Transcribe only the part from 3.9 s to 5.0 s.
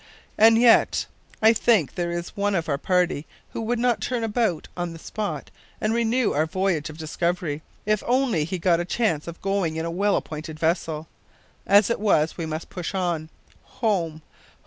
turn about on the